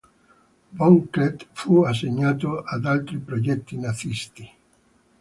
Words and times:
Von 0.71 1.11
Klempt 1.11 1.45
fu 1.53 1.83
assegnato 1.83 2.63
ad 2.65 2.85
altri 2.85 3.19
progetti 3.19 3.77
nazisti. 3.77 4.51